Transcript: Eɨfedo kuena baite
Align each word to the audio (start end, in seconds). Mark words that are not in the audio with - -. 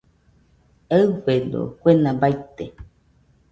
Eɨfedo 0.99 1.61
kuena 1.81 2.11
baite 2.21 2.65